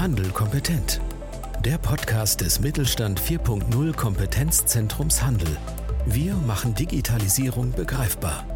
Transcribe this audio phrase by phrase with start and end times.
[0.00, 0.98] Handel kompetent.
[1.62, 5.54] Der Podcast des Mittelstand 4.0 Kompetenzzentrums Handel.
[6.06, 8.46] Wir machen Digitalisierung begreifbar.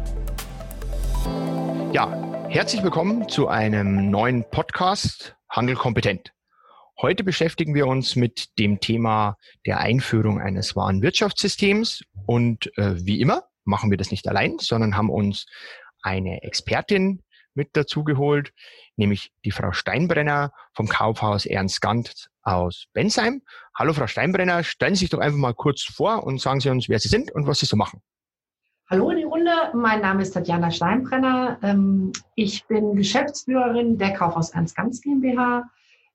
[1.93, 6.33] Ja, herzlich willkommen zu einem neuen Podcast Handel kompetent.
[6.99, 13.21] Heute beschäftigen wir uns mit dem Thema der Einführung eines wahren Wirtschaftssystems und äh, wie
[13.21, 15.45] immer machen wir das nicht allein, sondern haben uns
[16.01, 17.21] eine Expertin
[17.53, 18.51] mit dazu geholt,
[18.97, 23.41] nämlich die Frau Steinbrenner vom Kaufhaus Ernst Gant aus Bensheim.
[23.77, 26.89] Hallo Frau Steinbrenner, stellen Sie sich doch einfach mal kurz vor und sagen Sie uns,
[26.89, 28.01] wer Sie sind und was Sie so machen.
[28.89, 31.57] Hallo in die Runde, mein Name ist Tatjana Steinbrenner.
[31.63, 35.63] Ähm, ich bin Geschäftsführerin der Kaufhaus Ernst Gans GmbH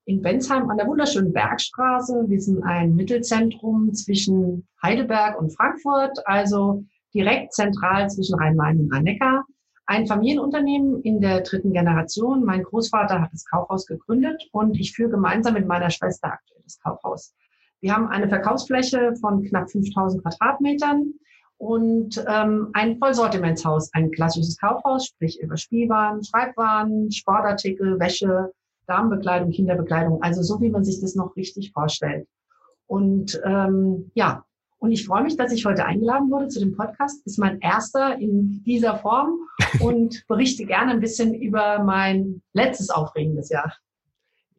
[0.05, 2.25] in Bensheim an der wunderschönen Bergstraße.
[2.29, 9.45] Wir sind ein Mittelzentrum zwischen Heidelberg und Frankfurt, also direkt zentral zwischen Rhein-Main und Rhein-Neckar
[9.91, 12.45] ein Familienunternehmen in der dritten Generation.
[12.45, 16.79] Mein Großvater hat das Kaufhaus gegründet und ich führe gemeinsam mit meiner Schwester aktuell das
[16.79, 17.35] Kaufhaus.
[17.81, 21.15] Wir haben eine Verkaufsfläche von knapp 5000 Quadratmetern
[21.57, 28.53] und ähm, ein Vollsortimentshaus, ein klassisches Kaufhaus, sprich über Spielwaren, Schreibwaren, Sportartikel, Wäsche,
[28.87, 32.29] Damenbekleidung, Kinderbekleidung, also so wie man sich das noch richtig vorstellt.
[32.87, 34.45] Und ähm, ja,
[34.81, 37.25] und ich freue mich, dass ich heute eingeladen wurde zu dem Podcast.
[37.27, 39.39] Ist mein erster in dieser Form
[39.81, 43.75] und berichte gerne ein bisschen über mein letztes aufregendes Jahr.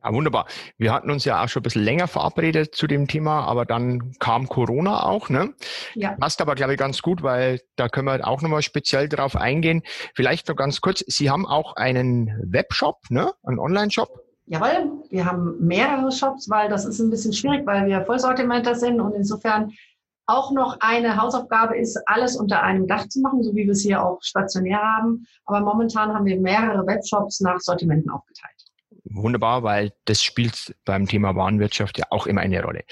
[0.04, 0.48] Ja, wunderbar.
[0.78, 4.14] Wir hatten uns ja auch schon ein bisschen länger verabredet zu dem Thema, aber dann
[4.20, 5.54] kam Corona auch, ne?
[5.94, 6.16] Ja.
[6.20, 9.84] Passt aber, glaube ich, ganz gut, weil da können wir auch nochmal speziell drauf eingehen.
[10.16, 13.32] Vielleicht noch ganz kurz, Sie haben auch einen Webshop, ne?
[13.44, 14.24] Einen Online-Shop?
[14.48, 19.00] Jawohl, wir haben mehrere Shops, weil das ist ein bisschen schwierig, weil wir Vollsortimenter sind
[19.00, 19.72] und insofern
[20.32, 23.82] auch noch eine Hausaufgabe ist, alles unter einem Dach zu machen, so wie wir es
[23.82, 25.26] hier auch stationär haben.
[25.46, 28.52] Aber momentan haben wir mehrere Webshops nach Sortimenten aufgeteilt.
[29.04, 32.84] Wunderbar, weil das spielt beim Thema Warenwirtschaft ja auch immer eine Rolle.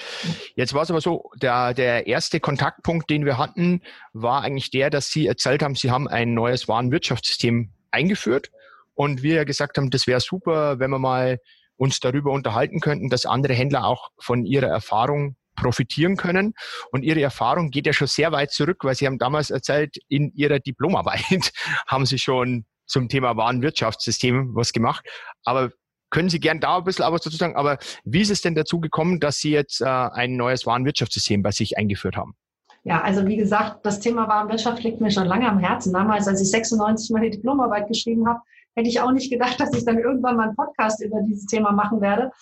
[0.54, 3.80] Jetzt war es aber so, der, der erste Kontaktpunkt, den wir hatten,
[4.12, 8.50] war eigentlich der, dass Sie erzählt haben, Sie haben ein neues Warenwirtschaftssystem eingeführt
[8.94, 11.38] und wir gesagt haben, das wäre super, wenn wir mal
[11.76, 16.54] uns darüber unterhalten könnten, dass andere Händler auch von ihrer Erfahrung profitieren können.
[16.90, 20.32] Und Ihre Erfahrung geht ja schon sehr weit zurück, weil Sie haben damals erzählt, in
[20.34, 21.52] Ihrer Diplomarbeit
[21.86, 25.06] haben Sie schon zum Thema Warenwirtschaftssystem was gemacht.
[25.44, 25.70] Aber
[26.10, 28.80] können Sie gern da ein bisschen aber dazu sagen, aber wie ist es denn dazu
[28.80, 32.34] gekommen, dass Sie jetzt äh, ein neues Warenwirtschaftssystem bei sich eingeführt haben?
[32.82, 35.92] Ja, also wie gesagt, das Thema Warenwirtschaft liegt mir schon lange am Herzen.
[35.92, 38.40] Damals, als ich 96 meine Diplomarbeit geschrieben habe,
[38.74, 41.72] hätte ich auch nicht gedacht, dass ich dann irgendwann mal einen Podcast über dieses Thema
[41.72, 42.32] machen werde.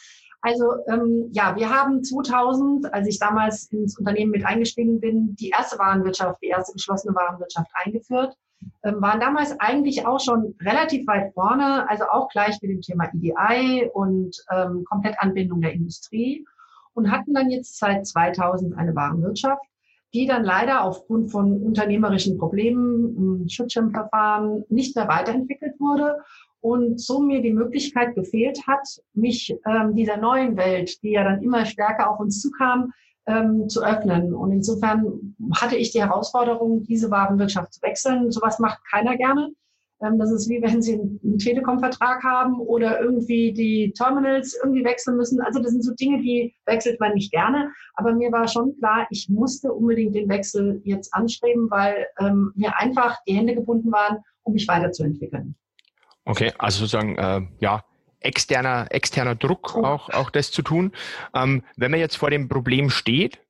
[0.41, 5.49] Also ähm, ja, wir haben 2000, als ich damals ins Unternehmen mit eingestiegen bin, die
[5.49, 8.37] erste Warenwirtschaft, die erste geschlossene Warenwirtschaft eingeführt.
[8.83, 13.09] Ähm, waren damals eigentlich auch schon relativ weit vorne, also auch gleich mit dem Thema
[13.13, 16.45] EDI und ähm, Komplettanbindung der Industrie
[16.95, 19.63] und hatten dann jetzt seit 2000 eine Warenwirtschaft,
[20.13, 26.17] die dann leider aufgrund von unternehmerischen Problemen, Schutzschirmverfahren nicht mehr weiterentwickelt wurde
[26.61, 31.43] und so mir die Möglichkeit gefehlt hat, mich ähm, dieser neuen Welt, die ja dann
[31.43, 32.93] immer stärker auf uns zukam,
[33.27, 34.35] ähm, zu öffnen.
[34.35, 38.31] Und insofern hatte ich die Herausforderung, diese Warenwirtschaft zu wechseln.
[38.31, 39.51] Sowas macht keiner gerne.
[40.01, 45.17] Ähm, das ist wie wenn Sie einen Telekom-Vertrag haben oder irgendwie die Terminals irgendwie wechseln
[45.17, 45.41] müssen.
[45.41, 47.71] Also das sind so Dinge, die wechselt man nicht gerne.
[47.95, 52.77] Aber mir war schon klar, ich musste unbedingt den Wechsel jetzt anstreben, weil ähm, mir
[52.79, 55.55] einfach die Hände gebunden waren, um mich weiterzuentwickeln.
[56.29, 57.85] Okay, also sozusagen, äh, ja,
[58.21, 59.83] externer, externer Druck oh.
[59.83, 60.93] auch, auch das zu tun.
[61.35, 63.41] Ähm, wenn man jetzt vor dem Problem steht,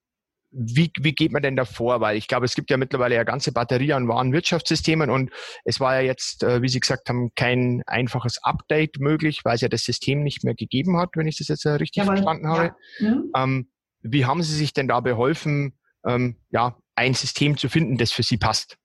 [0.51, 2.01] wie, wie geht man denn davor?
[2.01, 5.31] Weil ich glaube, es gibt ja mittlerweile ja ganze Batterie an Warenwirtschaftssystemen und
[5.65, 9.61] es war ja jetzt, äh, wie Sie gesagt haben, kein einfaches Update möglich, weil es
[9.61, 12.47] ja das System nicht mehr gegeben hat, wenn ich das jetzt äh, richtig ja, verstanden
[12.47, 12.75] habe.
[13.01, 13.11] Ja.
[13.11, 13.33] Mhm.
[13.35, 13.71] Ähm,
[14.03, 18.23] wie haben Sie sich denn da beholfen, ähm, ja, ein System zu finden, das für
[18.23, 18.79] Sie passt?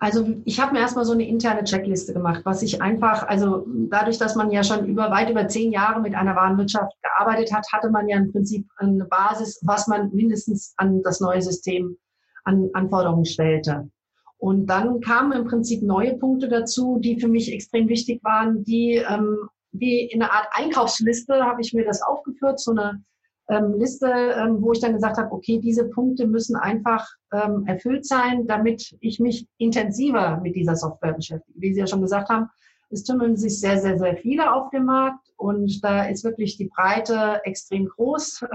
[0.00, 4.18] Also ich habe mir erstmal so eine interne Checkliste gemacht, was ich einfach, also dadurch,
[4.18, 7.90] dass man ja schon über weit über zehn Jahre mit einer Warenwirtschaft gearbeitet hat, hatte
[7.90, 11.96] man ja im Prinzip eine Basis, was man mindestens an das neue System
[12.44, 13.90] an Anforderungen stellte.
[14.38, 19.02] Und dann kamen im Prinzip neue Punkte dazu, die für mich extrem wichtig waren, die
[19.08, 23.02] ähm, wie in einer Art Einkaufsliste habe ich mir das aufgeführt, so eine
[23.48, 28.06] ähm, Liste, ähm, wo ich dann gesagt habe, okay, diese Punkte müssen einfach ähm, erfüllt
[28.06, 31.60] sein, damit ich mich intensiver mit dieser Software beschäftige.
[31.60, 32.48] Wie Sie ja schon gesagt haben,
[32.90, 36.70] es tümmeln sich sehr, sehr, sehr viele auf dem Markt und da ist wirklich die
[36.74, 38.44] Breite extrem groß.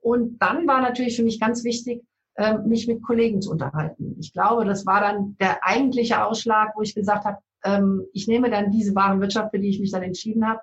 [0.00, 2.02] Und dann war natürlich für mich ganz wichtig,
[2.36, 4.16] ähm, mich mit Kollegen zu unterhalten.
[4.18, 8.50] Ich glaube, das war dann der eigentliche Ausschlag, wo ich gesagt habe, ähm, ich nehme
[8.50, 10.60] dann diese Warenwirtschaft, für die ich mich dann entschieden habe,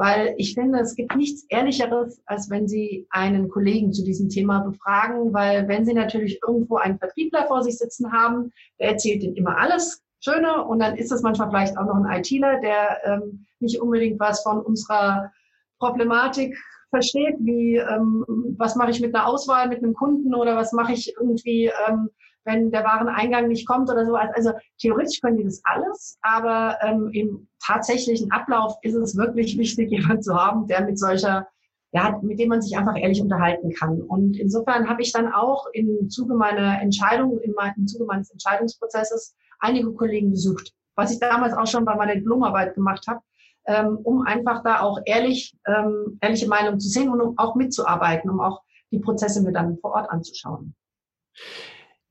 [0.00, 4.60] weil ich finde, es gibt nichts Ehrlicheres, als wenn Sie einen Kollegen zu diesem Thema
[4.60, 9.36] befragen, weil wenn Sie natürlich irgendwo einen Vertriebler vor sich sitzen haben, der erzählt Ihnen
[9.36, 13.44] immer alles Schöne und dann ist es manchmal vielleicht auch noch ein ITler, der ähm,
[13.58, 15.30] nicht unbedingt was von unserer
[15.78, 16.56] Problematik
[16.88, 18.24] versteht, wie ähm,
[18.56, 22.08] was mache ich mit einer Auswahl mit einem Kunden oder was mache ich irgendwie ähm,
[22.44, 24.14] wenn der Wareneingang nicht kommt oder so.
[24.14, 29.90] Also theoretisch können die das alles, aber ähm, im tatsächlichen Ablauf ist es wirklich wichtig,
[29.90, 31.46] jemanden zu haben, der mit solcher,
[31.92, 34.00] ja, mit dem man sich einfach ehrlich unterhalten kann.
[34.00, 39.92] Und insofern habe ich dann auch im Zuge meiner Entscheidung, im Zuge meines Entscheidungsprozesses einige
[39.92, 43.20] Kollegen besucht, was ich damals auch schon bei meiner Diplomarbeit gemacht habe,
[43.66, 48.30] ähm, um einfach da auch ehrlich, ähm, ehrliche Meinung zu sehen und um auch mitzuarbeiten,
[48.30, 50.74] um auch die Prozesse mir dann vor Ort anzuschauen.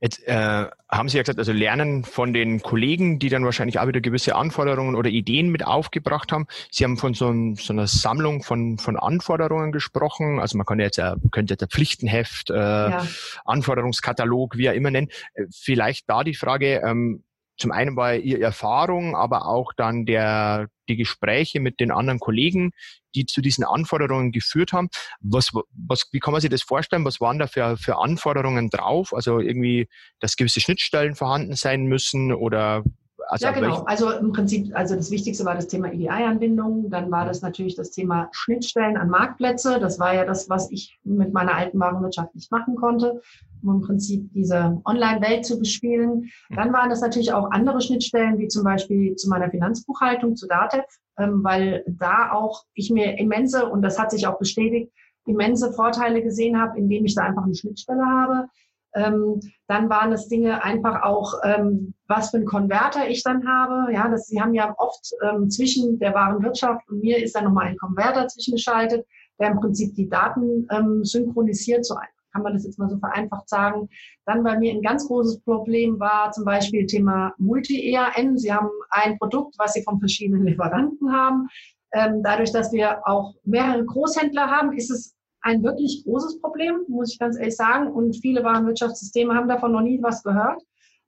[0.01, 3.88] Jetzt äh, haben Sie ja gesagt, also lernen von den Kollegen, die dann wahrscheinlich auch
[3.88, 6.48] wieder gewisse Anforderungen oder Ideen mit aufgebracht haben.
[6.72, 10.40] Sie haben von so, ein, so einer Sammlung von, von Anforderungen gesprochen.
[10.40, 13.06] Also man kann jetzt, äh, könnte jetzt ein Pflichtenheft, äh, ja.
[13.44, 15.10] Anforderungskatalog, wie er immer nennen.
[15.34, 17.24] Äh, vielleicht da die Frage, ähm,
[17.57, 22.71] zum einen war Ihre Erfahrung, aber auch dann der, die Gespräche mit den anderen Kollegen,
[23.15, 24.89] die zu diesen Anforderungen geführt haben.
[25.21, 27.06] Was, was, wie kann man sich das vorstellen?
[27.06, 29.13] Was waren da für, für Anforderungen drauf?
[29.13, 29.88] Also irgendwie,
[30.19, 32.83] dass gewisse Schnittstellen vorhanden sein müssen oder
[33.30, 33.84] also ja, genau.
[33.84, 36.90] Also im Prinzip, also das Wichtigste war das Thema EDI-Anbindung.
[36.90, 39.80] Dann war das natürlich das Thema Schnittstellen an Marktplätze.
[39.80, 43.22] Das war ja das, was ich mit meiner alten Warenwirtschaft nicht machen konnte,
[43.62, 46.31] um im Prinzip diese Online-Welt zu bespielen.
[46.50, 46.56] Mhm.
[46.56, 50.86] Dann waren das natürlich auch andere Schnittstellen, wie zum Beispiel zu meiner Finanzbuchhaltung, zu DATEV,
[51.20, 54.92] ähm, weil da auch ich mir immense, und das hat sich auch bestätigt,
[55.28, 58.48] immense Vorteile gesehen habe, indem ich da einfach eine Schnittstelle habe.
[58.95, 63.94] Ähm, dann waren es Dinge einfach auch, ähm, was für ein Konverter ich dann habe.
[63.94, 67.45] Ja, das, Sie haben ja oft ähm, zwischen der wahren Wirtschaft und mir ist dann
[67.45, 69.06] nochmal ein Konverter zwischengeschaltet,
[69.39, 71.86] der im Prinzip die Daten ähm, synchronisiert.
[71.86, 71.95] So
[72.31, 73.89] kann man das jetzt mal so vereinfacht sagen.
[74.25, 78.38] Dann bei mir ein ganz großes Problem war zum Beispiel Thema Multi-EAN.
[78.38, 81.47] Sie haben ein Produkt, was Sie von verschiedenen Lieferanten haben.
[81.91, 87.13] Ähm, dadurch, dass wir auch mehrere Großhändler haben, ist es ein wirklich großes Problem, muss
[87.13, 87.91] ich ganz ehrlich sagen.
[87.91, 90.62] Und viele Warenwirtschaftssysteme haben davon noch nie was gehört,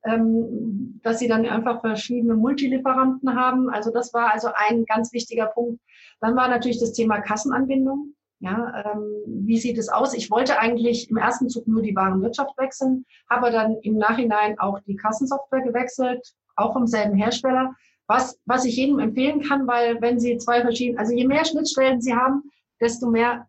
[0.03, 3.69] ähm, dass sie dann einfach verschiedene Multilieferanten haben.
[3.69, 5.81] Also das war also ein ganz wichtiger Punkt.
[6.21, 8.13] Dann war natürlich das Thema Kassenanbindung.
[8.39, 10.15] Ja, ähm, wie sieht es aus?
[10.15, 14.79] Ich wollte eigentlich im ersten Zug nur die Warenwirtschaft wechseln, habe dann im Nachhinein auch
[14.87, 17.75] die Kassensoftware gewechselt, auch vom selben Hersteller.
[18.07, 22.01] Was, was ich jedem empfehlen kann, weil wenn Sie zwei verschiedene, also je mehr Schnittstellen
[22.01, 22.41] Sie haben,
[22.79, 23.47] desto mehr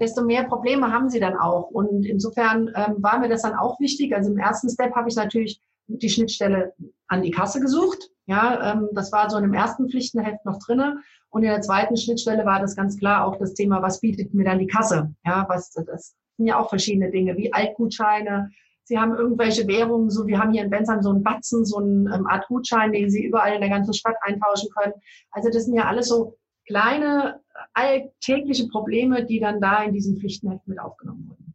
[0.00, 1.70] desto mehr Probleme haben sie dann auch.
[1.70, 4.14] Und insofern ähm, war mir das dann auch wichtig.
[4.14, 6.74] Also im ersten Step habe ich natürlich die Schnittstelle
[7.08, 8.10] an die Kasse gesucht.
[8.26, 10.98] Ja, ähm, das war so in dem ersten Pflichtenheft noch drinne.
[11.30, 14.44] Und in der zweiten Schnittstelle war das ganz klar auch das Thema, was bietet mir
[14.44, 15.14] dann die Kasse?
[15.24, 18.50] Ja, was, das sind ja auch verschiedene Dinge, wie Altgutscheine.
[18.84, 22.14] Sie haben irgendwelche Währungen, so wir haben hier in Bensheim so einen Batzen, so eine
[22.14, 24.94] ähm, Art Gutschein, den Sie überall in der ganzen Stadt eintauschen können.
[25.30, 27.40] Also das sind ja alles so kleine
[27.74, 31.54] alltägliche Probleme, die dann da in diesem Pflichtenheft mit aufgenommen wurden.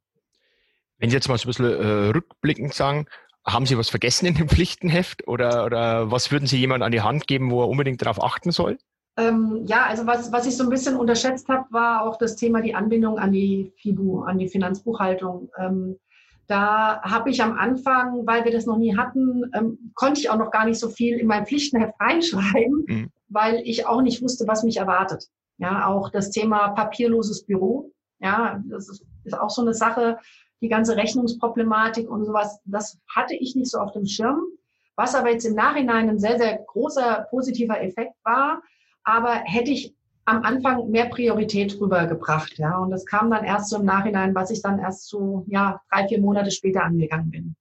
[0.98, 3.06] Wenn Sie jetzt mal so ein bisschen äh, rückblickend sagen,
[3.46, 7.02] haben Sie was vergessen in dem Pflichtenheft oder, oder was würden Sie jemandem an die
[7.02, 8.78] Hand geben, wo er unbedingt darauf achten soll?
[9.16, 12.62] Ähm, ja, also was, was ich so ein bisschen unterschätzt habe, war auch das Thema
[12.62, 15.50] die Anbindung an die FIBU, an die Finanzbuchhaltung.
[15.58, 16.00] Ähm,
[16.48, 20.38] da habe ich am Anfang, weil wir das noch nie hatten, ähm, konnte ich auch
[20.38, 23.10] noch gar nicht so viel in mein Pflichtenheft reinschreiben, mhm.
[23.34, 25.30] Weil ich auch nicht wusste, was mich erwartet.
[25.58, 27.92] Ja, auch das Thema papierloses Büro.
[28.20, 30.18] Ja, das ist, ist auch so eine Sache.
[30.62, 34.42] Die ganze Rechnungsproblematik und sowas, das hatte ich nicht so auf dem Schirm.
[34.96, 38.62] Was aber jetzt im Nachhinein ein sehr, sehr großer positiver Effekt war.
[39.04, 39.94] Aber hätte ich
[40.26, 42.78] am Anfang mehr Priorität rübergebracht, ja.
[42.78, 46.08] Und das kam dann erst so im Nachhinein, was ich dann erst so, ja, drei,
[46.08, 47.56] vier Monate später angegangen bin.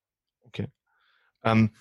[0.47, 0.69] Okay.
[1.43, 1.73] Ähm,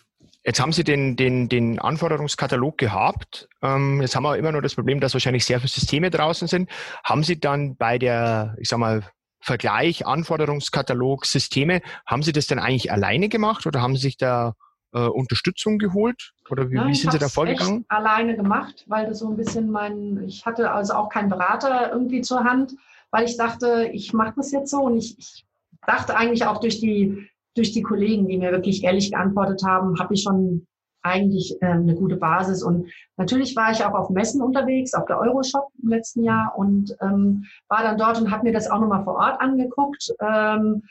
[0.43, 3.47] Jetzt haben Sie den, den, den Anforderungskatalog gehabt.
[3.61, 6.69] Ähm, jetzt haben wir immer nur das Problem, dass wahrscheinlich sehr viele Systeme draußen sind.
[7.03, 9.03] Haben Sie dann bei der, ich sag mal,
[9.43, 14.53] Vergleich, Anforderungskatalog, Systeme, haben Sie das denn eigentlich alleine gemacht oder haben Sie sich da
[14.93, 16.33] äh, Unterstützung geholt?
[16.49, 17.81] Oder wie, Nein, wie sind Sie da vorgegangen?
[17.81, 21.91] Echt alleine gemacht, weil das so ein bisschen mein, ich hatte also auch keinen Berater
[21.91, 22.75] irgendwie zur Hand,
[23.09, 25.45] weil ich dachte, ich mache das jetzt so und ich, ich
[25.87, 30.13] dachte eigentlich auch durch die durch die Kollegen, die mir wirklich ehrlich geantwortet haben, habe
[30.13, 30.67] ich schon
[31.03, 32.63] eigentlich äh, eine gute Basis.
[32.63, 36.95] Und natürlich war ich auch auf Messen unterwegs, auf der Euroshop im letzten Jahr und
[37.01, 40.13] ähm, war dann dort und habe mir das auch nochmal vor Ort angeguckt.
[40.21, 40.83] Ähm,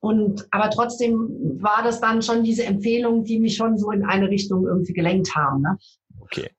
[0.00, 4.28] und aber trotzdem war das dann schon diese Empfehlung, die mich schon so in eine
[4.28, 5.62] Richtung irgendwie gelenkt haben.
[5.62, 5.76] Ne?
[6.20, 6.50] Okay.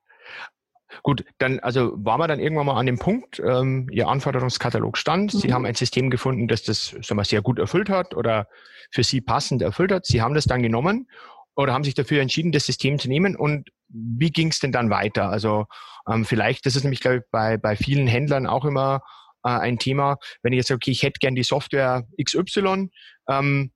[1.02, 5.34] Gut, dann also waren wir dann irgendwann mal an dem Punkt, ähm, Ihr Anforderungskatalog stand,
[5.34, 5.38] mhm.
[5.38, 8.48] Sie haben ein System gefunden, das das sagen wir, sehr gut erfüllt hat oder
[8.90, 10.06] für Sie passend erfüllt hat.
[10.06, 11.08] Sie haben das dann genommen
[11.54, 14.90] oder haben sich dafür entschieden, das System zu nehmen und wie ging es denn dann
[14.90, 15.30] weiter?
[15.30, 15.66] Also
[16.08, 19.02] ähm, vielleicht, das ist nämlich, glaube ich, bei, bei vielen Händlern auch immer
[19.44, 22.90] äh, ein Thema, wenn ich jetzt sage, okay, ich hätte gern die Software XY,
[23.28, 23.72] ähm,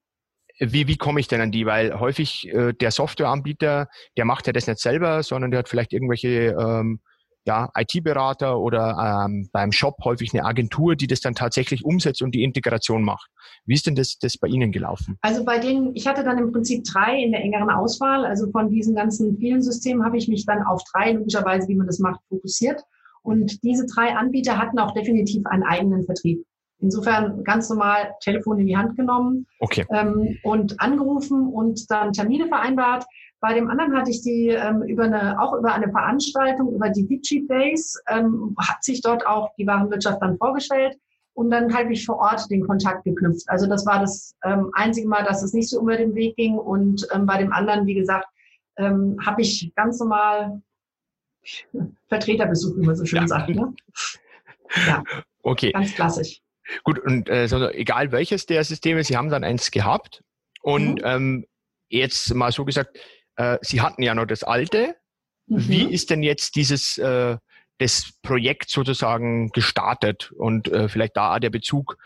[0.59, 1.67] wie, wie komme ich denn an die?
[1.67, 5.93] Weil häufig äh, der Softwareanbieter, der macht ja das nicht selber, sondern der hat vielleicht
[5.93, 7.01] irgendwelche ähm,
[7.47, 12.35] ja, IT-Berater oder ähm, beim Shop häufig eine Agentur, die das dann tatsächlich umsetzt und
[12.35, 13.31] die Integration macht.
[13.67, 15.19] Wie ist denn das, das bei Ihnen gelaufen?
[15.21, 18.25] Also bei denen, ich hatte dann im Prinzip drei in der engeren Auswahl.
[18.25, 21.87] Also von diesen ganzen vielen Systemen habe ich mich dann auf drei, logischerweise, wie man
[21.87, 22.83] das macht, fokussiert.
[23.23, 26.45] Und diese drei Anbieter hatten auch definitiv einen eigenen Vertrieb.
[26.81, 29.87] Insofern ganz normal Telefon in die Hand genommen okay.
[29.91, 33.05] ähm, und angerufen und dann Termine vereinbart.
[33.41, 37.07] Bei dem anderen hatte ich die ähm, über eine, auch über eine Veranstaltung, über die
[37.07, 40.97] Digi Days, ähm, hat sich dort auch die Warenwirtschaft dann vorgestellt
[41.35, 43.49] und dann habe ich vor Ort den Kontakt geknüpft.
[43.49, 46.57] Also das war das ähm, einzige Mal, dass es nicht so über den Weg ging
[46.57, 48.27] und ähm, bei dem anderen, wie gesagt,
[48.77, 50.63] ähm, habe ich ganz normal
[52.09, 53.29] Vertreterbesuch, wie man so schön ja.
[53.29, 53.51] sagt.
[53.51, 53.75] Ne?
[54.89, 55.05] Ja,
[55.43, 55.71] okay.
[55.71, 56.43] Ganz klassisch.
[56.83, 60.23] Gut, und äh, egal welches der Systeme, Sie haben dann eins gehabt.
[60.63, 61.05] Und mhm.
[61.05, 61.47] ähm,
[61.89, 62.99] jetzt mal so gesagt,
[63.37, 64.97] äh, Sie hatten ja noch das alte.
[65.47, 65.69] Mhm.
[65.69, 67.37] Wie ist denn jetzt dieses äh,
[67.79, 70.33] das Projekt sozusagen gestartet?
[70.33, 71.97] Und äh, vielleicht da auch der Bezug,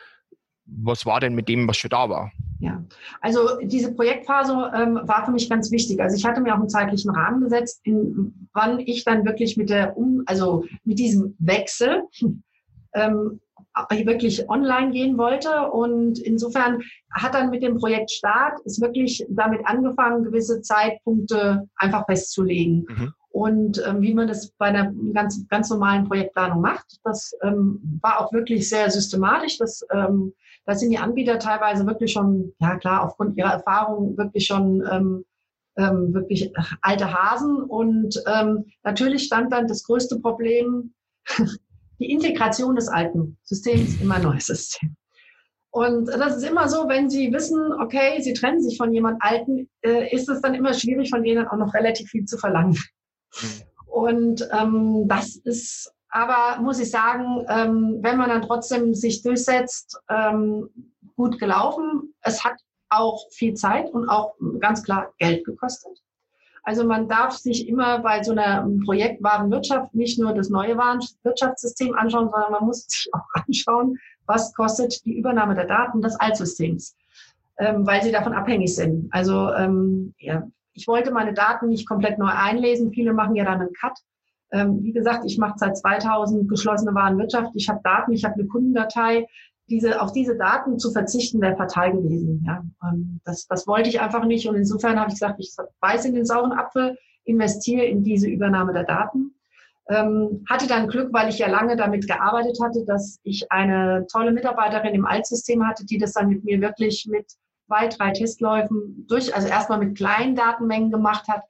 [0.65, 2.33] was war denn mit dem, was schon da war?
[2.61, 2.83] Ja,
[3.21, 6.01] also diese Projektphase ähm, war für mich ganz wichtig.
[6.01, 9.71] Also ich hatte mir auch einen zeitlichen Rahmen gesetzt, in, wann ich dann wirklich mit
[9.71, 12.03] der, um, also mit diesem Wechsel
[12.95, 13.41] ähm,
[13.91, 15.71] wirklich online gehen wollte.
[15.71, 16.81] Und insofern
[17.13, 22.87] hat dann mit dem Projekt Start ist wirklich damit angefangen, gewisse Zeitpunkte einfach festzulegen.
[22.89, 23.13] Mhm.
[23.31, 28.21] Und ähm, wie man das bei einer ganz, ganz normalen Projektplanung macht, das ähm, war
[28.21, 29.59] auch wirklich sehr systematisch.
[29.59, 30.33] Das, ähm,
[30.65, 35.25] da sind die Anbieter teilweise wirklich schon, ja klar, aufgrund ihrer Erfahrung wirklich schon ähm,
[35.77, 37.63] ähm, wirklich alte Hasen.
[37.63, 40.95] Und ähm, natürlich stand dann das größte Problem,
[41.99, 44.97] die Integration des alten Systems in mein neues System.
[45.71, 49.69] Und das ist immer so, wenn Sie wissen, okay, Sie trennen sich von jemand Alten,
[49.83, 52.79] äh, ist es dann immer schwierig, von denen auch noch relativ viel zu verlangen.
[53.41, 53.49] Mhm.
[53.87, 59.99] Und ähm, das ist aber, muss ich sagen, ähm, wenn man dann trotzdem sich durchsetzt,
[60.09, 60.71] ähm,
[61.17, 62.15] gut gelaufen.
[62.23, 62.55] Es hat
[62.89, 65.99] auch viel Zeit und auch ganz klar Geld gekostet.
[66.63, 71.95] Also man darf sich immer bei so einer Projekt Warenwirtschaft nicht nur das neue Warenwirtschaftssystem
[71.95, 76.97] anschauen, sondern man muss sich auch anschauen, was kostet die Übernahme der Daten des Altsystems,
[77.59, 79.09] ähm, weil sie davon abhängig sind.
[79.13, 82.93] Also ähm, ja, ich wollte meine Daten nicht komplett neu einlesen.
[82.93, 83.99] Viele machen ja dann einen Cut.
[84.51, 87.51] Ähm, wie gesagt, ich mache seit 2000 geschlossene Warenwirtschaft.
[87.55, 89.27] Ich habe Daten, ich habe eine Kundendatei
[89.69, 92.45] diese, auf diese Daten zu verzichten, wäre fatal gewesen.
[92.47, 92.65] Ja.
[92.83, 94.49] Ähm, das, das wollte ich einfach nicht.
[94.49, 98.73] Und insofern habe ich gesagt, ich beiße in den sauren Apfel, investiere in diese Übernahme
[98.73, 99.35] der Daten.
[99.91, 104.33] Ähm, hatte dann Glück, weil ich ja lange damit gearbeitet hatte, dass ich eine tolle
[104.33, 107.27] Mitarbeiterin im Altsystem hatte, die das dann mit mir wirklich mit
[107.67, 111.43] zwei, drei Testläufen durch, also erstmal mit kleinen Datenmengen gemacht hat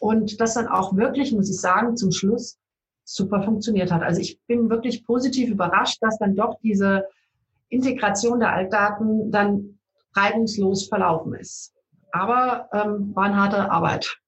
[0.00, 2.58] und das dann auch wirklich, muss ich sagen, zum Schluss
[3.04, 4.02] super funktioniert hat.
[4.02, 7.04] Also ich bin wirklich positiv überrascht, dass dann doch diese
[7.74, 9.78] Integration der Altdaten dann
[10.14, 11.72] reibungslos verlaufen ist.
[12.12, 14.18] Aber ähm, war eine harte Arbeit.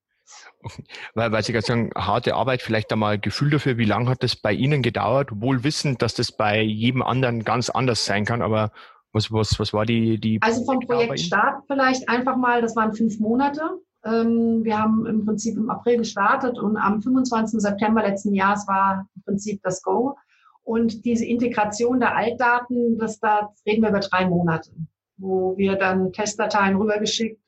[1.15, 4.35] Weil, weil Sie gerade sagen, harte Arbeit, vielleicht einmal Gefühl dafür, wie lange hat das
[4.35, 8.73] bei Ihnen gedauert, wohl wissend, dass das bei jedem anderen ganz anders sein kann, aber
[9.13, 12.93] was, was, was war die, die Also vom Projekt Start vielleicht einfach mal, das waren
[12.93, 13.63] fünf Monate.
[14.05, 17.61] Ähm, wir haben im Prinzip im April gestartet und am 25.
[17.61, 20.17] September letzten Jahres war im Prinzip das Go.
[20.67, 24.73] Und diese Integration der Altdaten, das da reden wir über drei Monate,
[25.17, 27.41] wo wir dann Testdateien rübergeschickt,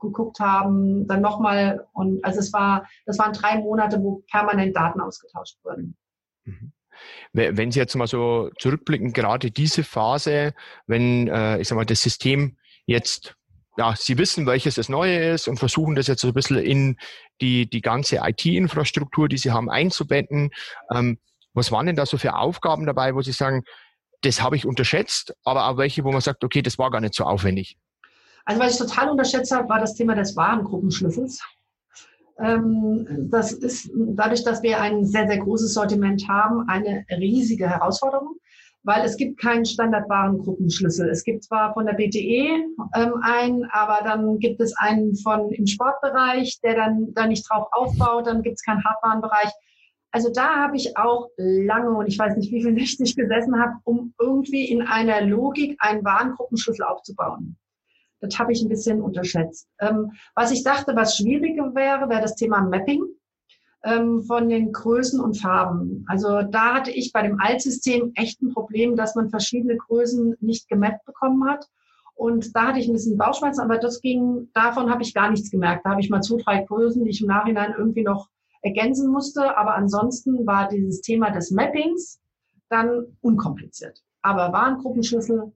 [0.00, 5.02] geguckt haben, dann nochmal und also es war, das waren drei Monate, wo permanent Daten
[5.02, 5.94] ausgetauscht wurden.
[6.44, 6.72] Mhm.
[7.34, 10.54] Wenn Sie jetzt mal so zurückblicken, gerade diese Phase,
[10.86, 12.56] wenn äh, ich sag mal das System
[12.86, 13.36] jetzt
[13.76, 16.96] ja, Sie wissen, welches das Neue ist und versuchen das jetzt so ein bisschen in
[17.42, 20.50] die, die ganze IT-Infrastruktur, die Sie haben, einzubetten.
[20.90, 21.18] Ähm,
[21.54, 23.64] was waren denn da so für Aufgaben dabei, wo Sie sagen,
[24.22, 27.14] das habe ich unterschätzt, aber auch welche, wo man sagt, okay, das war gar nicht
[27.14, 27.76] so aufwendig?
[28.44, 31.40] Also was ich total unterschätzt habe, war das Thema des Warengruppenschlüssels.
[32.38, 38.36] Ähm, das ist dadurch, dass wir ein sehr, sehr großes Sortiment haben, eine riesige Herausforderung,
[38.82, 41.08] weil es gibt keinen Standardwarengruppenschlüssel.
[41.08, 42.64] Es gibt zwar von der BTE
[42.96, 47.68] ähm, einen, aber dann gibt es einen von im Sportbereich, der dann da nicht drauf
[47.70, 49.50] aufbaut, dann gibt es keinen Hardwarenbereich.
[50.14, 53.60] Also da habe ich auch lange und ich weiß nicht, wie viel Nächte ich gesessen
[53.60, 57.56] habe, um irgendwie in einer Logik einen Warengruppenschlüssel aufzubauen.
[58.20, 59.66] Das habe ich ein bisschen unterschätzt.
[59.80, 63.02] Ähm, was ich dachte, was schwieriger wäre, wäre das Thema Mapping
[63.82, 66.04] ähm, von den Größen und Farben.
[66.06, 70.68] Also da hatte ich bei dem Altsystem echt ein Problem, dass man verschiedene Größen nicht
[70.68, 71.66] gemappt bekommen hat.
[72.14, 75.50] Und da hatte ich ein bisschen Bauchschmerzen, aber das ging, davon habe ich gar nichts
[75.50, 75.84] gemerkt.
[75.84, 78.28] Da habe ich mal zwei, drei Größen, die ich im Nachhinein irgendwie noch
[78.64, 79.56] ergänzen musste.
[79.56, 82.20] Aber ansonsten war dieses Thema des Mappings
[82.68, 84.02] dann unkompliziert.
[84.22, 85.52] Aber Warengruppenschlüssel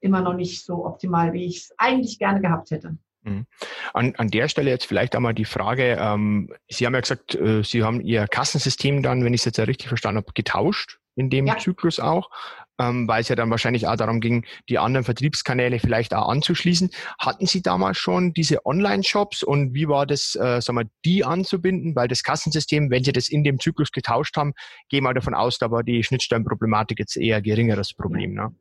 [0.00, 2.96] immer noch nicht so optimal, wie ich es eigentlich gerne gehabt hätte.
[3.22, 3.46] Mhm.
[3.92, 7.62] An, an der Stelle jetzt vielleicht einmal die Frage, ähm, Sie haben ja gesagt, äh,
[7.62, 11.30] Sie haben Ihr Kassensystem dann, wenn ich es jetzt ja richtig verstanden habe, getauscht in
[11.30, 11.58] dem ja.
[11.58, 12.30] Zyklus auch,
[12.78, 16.90] ähm, weil es ja dann wahrscheinlich auch darum ging, die anderen Vertriebskanäle vielleicht auch anzuschließen.
[17.18, 21.96] Hatten Sie damals schon diese Online-Shops und wie war das, äh, sagen wir, die anzubinden?
[21.96, 24.54] Weil das Kassensystem, wenn Sie das in dem Zyklus getauscht haben,
[24.88, 28.34] gehen wir davon aus, da war die Schnittstellenproblematik jetzt eher geringeres Problem.
[28.34, 28.54] Ne?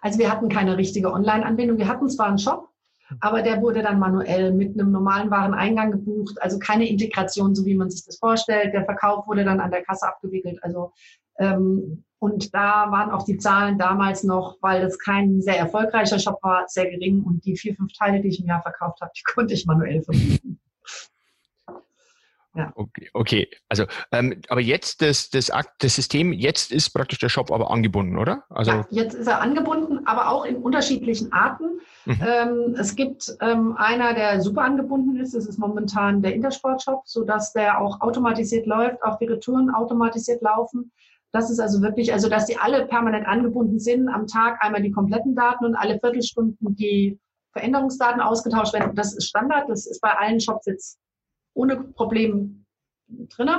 [0.00, 1.78] Also wir hatten keine richtige Online-Anbindung.
[1.78, 2.68] Wir hatten zwar einen Shop,
[3.20, 7.74] aber der wurde dann manuell mit einem normalen Wareneingang gebucht, also keine Integration, so wie
[7.74, 8.74] man sich das vorstellt.
[8.74, 10.62] Der Verkauf wurde dann an der Kasse abgewickelt.
[10.62, 10.92] Also
[11.38, 16.42] ähm, und da waren auch die Zahlen damals noch, weil das kein sehr erfolgreicher Shop
[16.42, 17.22] war, sehr gering.
[17.22, 20.02] Und die vier, fünf Teile, die ich im Jahr verkauft habe, die konnte ich manuell
[20.02, 20.58] verbieten.
[22.54, 22.72] Ja.
[22.74, 23.48] Okay, okay.
[23.68, 28.18] also ähm, aber jetzt das, das, das System, jetzt ist praktisch der Shop aber angebunden,
[28.18, 28.42] oder?
[28.48, 31.80] Also ja, jetzt ist er angebunden, aber auch in unterschiedlichen Arten.
[32.04, 32.20] Mhm.
[32.26, 37.52] Ähm, es gibt ähm, einer, der super angebunden ist, das ist momentan der Intersport-Shop, sodass
[37.52, 40.90] der auch automatisiert läuft, auch die Retouren automatisiert laufen.
[41.32, 44.92] Das ist also wirklich, also dass die alle permanent angebunden sind, am Tag einmal die
[44.92, 47.18] kompletten Daten und alle Viertelstunden die
[47.52, 48.94] Veränderungsdaten ausgetauscht werden.
[48.94, 50.98] Das ist Standard, das ist bei allen Shops jetzt
[51.54, 52.64] ohne Problem
[53.08, 53.50] drin.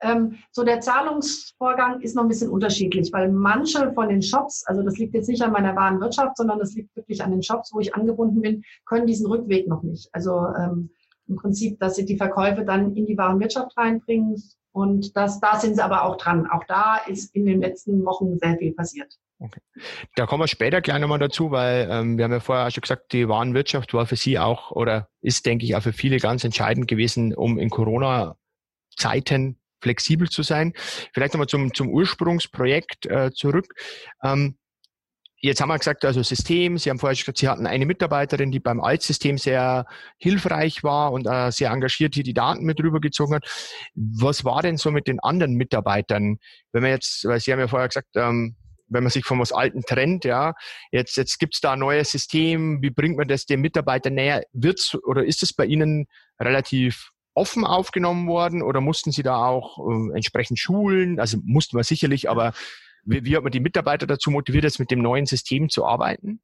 [0.00, 4.82] Ähm, so der Zahlungsvorgang ist noch ein bisschen unterschiedlich, weil manche von den Shops, also
[4.82, 7.72] das liegt jetzt nicht an meiner wahren Wirtschaft, sondern das liegt wirklich an den Shops,
[7.72, 10.08] wo ich angebunden bin, können diesen Rückweg noch nicht.
[10.12, 10.90] Also ähm,
[11.26, 14.42] im Prinzip, dass sie die Verkäufe dann in die Warenwirtschaft reinbringen,
[14.74, 16.48] und das, da sind sie aber auch dran.
[16.50, 19.14] Auch da ist in den letzten Wochen sehr viel passiert.
[19.38, 19.60] Okay.
[20.16, 23.12] Da kommen wir später gleich nochmal dazu, weil ähm, wir haben ja vorher schon gesagt,
[23.12, 26.88] die Warenwirtschaft war für Sie auch oder ist, denke ich, auch für viele ganz entscheidend
[26.88, 30.72] gewesen, um in Corona-Zeiten flexibel zu sein.
[31.12, 33.74] Vielleicht nochmal zum, zum Ursprungsprojekt äh, zurück.
[34.24, 34.56] Ähm,
[35.44, 38.60] Jetzt haben wir gesagt, also System, Sie haben vorher gesagt, Sie hatten eine Mitarbeiterin, die
[38.60, 39.84] beim Altsystem sehr
[40.16, 43.44] hilfreich war und äh, sehr engagiert hier die Daten mit rübergezogen hat.
[43.94, 46.38] Was war denn so mit den anderen Mitarbeitern?
[46.72, 48.56] Wenn man jetzt, weil Sie haben ja vorher gesagt, ähm,
[48.88, 50.54] wenn man sich von was Alten trennt, ja,
[50.92, 54.44] jetzt, jetzt gibt's da ein neues System, wie bringt man das dem Mitarbeiter näher?
[54.54, 56.06] Wird's oder ist es bei Ihnen
[56.40, 61.20] relativ offen aufgenommen worden oder mussten Sie da auch äh, entsprechend schulen?
[61.20, 62.54] Also mussten wir sicherlich, aber
[63.04, 66.40] wie, wie hat man die Mitarbeiter dazu motiviert, jetzt mit dem neuen System zu arbeiten?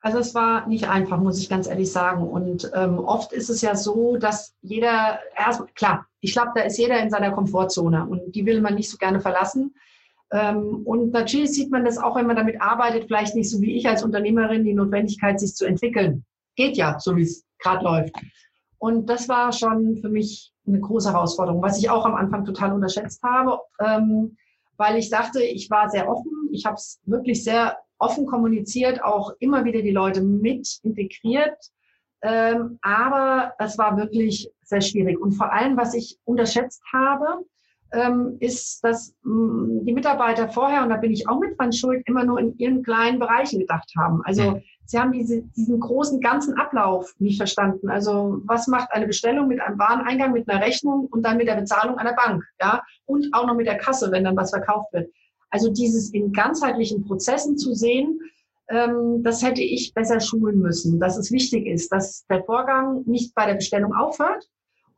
[0.00, 2.22] Also es war nicht einfach, muss ich ganz ehrlich sagen.
[2.22, 6.78] Und ähm, oft ist es ja so, dass jeder, erst klar, ich glaube, da ist
[6.78, 9.74] jeder in seiner Komfortzone und die will man nicht so gerne verlassen.
[10.30, 13.76] Ähm, und natürlich sieht man das auch, wenn man damit arbeitet, vielleicht nicht so wie
[13.76, 16.24] ich als Unternehmerin, die Notwendigkeit, sich zu entwickeln.
[16.54, 18.14] Geht ja, so wie es gerade läuft.
[18.78, 22.72] Und das war schon für mich eine große Herausforderung, was ich auch am Anfang total
[22.72, 23.58] unterschätzt habe.
[23.80, 24.36] Ähm,
[24.78, 26.48] weil ich dachte, ich war sehr offen.
[26.52, 31.58] Ich habe es wirklich sehr offen kommuniziert, auch immer wieder die Leute mit integriert.
[32.22, 35.20] Ähm, aber es war wirklich sehr schwierig.
[35.20, 37.44] Und vor allem, was ich unterschätzt habe,
[37.92, 41.72] ähm, ist, dass mh, mm, die Mitarbeiter vorher, und da bin ich auch mit dran
[41.72, 44.22] schuld, immer nur in ihren kleinen Bereichen gedacht haben.
[44.24, 44.60] Also.
[44.88, 47.90] Sie haben diese, diesen großen ganzen Ablauf nicht verstanden.
[47.90, 51.56] Also was macht eine Bestellung mit einem Wareneingang, mit einer Rechnung und dann mit der
[51.56, 55.10] Bezahlung einer Bank, ja, und auch noch mit der Kasse, wenn dann was verkauft wird.
[55.50, 58.18] Also dieses in ganzheitlichen Prozessen zu sehen,
[58.70, 63.34] ähm, das hätte ich besser schulen müssen, dass es wichtig ist, dass der Vorgang nicht
[63.34, 64.48] bei der Bestellung aufhört,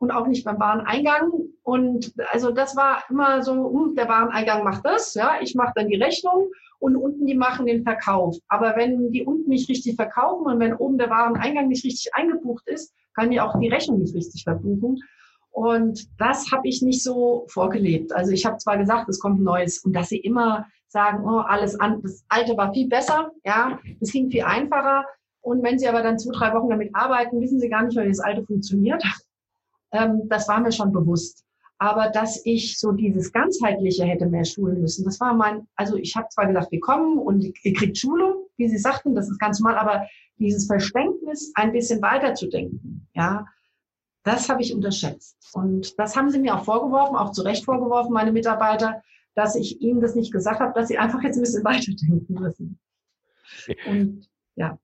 [0.01, 1.31] und auch nicht beim Wareneingang.
[1.61, 5.89] Und also das war immer so, hm, der Wareneingang macht das, ja, ich mache dann
[5.89, 6.49] die Rechnung
[6.81, 8.37] und unten die machen den Verkauf.
[8.47, 12.67] Aber wenn die unten nicht richtig verkaufen und wenn oben der Wareneingang nicht richtig eingebucht
[12.67, 14.97] ist, kann die auch die Rechnung nicht richtig verbuchen.
[15.51, 18.13] Und das habe ich nicht so vorgelebt.
[18.13, 21.39] Also ich habe zwar gesagt, es kommt ein neues und dass sie immer sagen, oh,
[21.39, 25.05] alles an, das alte war viel besser, ja, es ging viel einfacher.
[25.41, 28.07] Und wenn sie aber dann zwei, drei Wochen damit arbeiten, wissen sie gar nicht wie
[28.07, 29.03] das alte funktioniert.
[29.91, 31.43] Ähm, das war mir schon bewusst.
[31.81, 36.15] Aber dass ich so dieses ganzheitliche hätte mehr schulen müssen, das war mein, also ich
[36.15, 39.59] habe zwar gesagt, wir kommen und ihr kriegt Schulung, wie Sie sagten, das ist ganz
[39.59, 43.47] normal, aber dieses Verständnis, ein bisschen weiter zu denken, ja,
[44.21, 45.35] das habe ich unterschätzt.
[45.53, 49.01] Und das haben sie mir auch vorgeworfen, auch zu Recht vorgeworfen, meine Mitarbeiter,
[49.33, 52.79] dass ich ihnen das nicht gesagt habe, dass sie einfach jetzt ein bisschen weiterdenken müssen.
[53.87, 54.77] Und ja.